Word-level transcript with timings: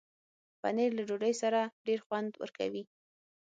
پنېر 0.61 0.91
له 0.97 1.03
ډوډۍ 1.07 1.33
سره 1.41 1.59
ډېر 1.85 1.99
خوند 2.05 2.31
ورکوي. 2.43 2.83